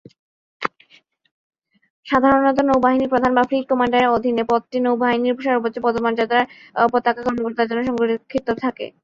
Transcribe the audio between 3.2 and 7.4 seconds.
বা ফ্লিট কমান্ডারের অধীনে, পদটি নৌবাহিনীর সর্বোচ্চ-পদমর্যাদার পতাকা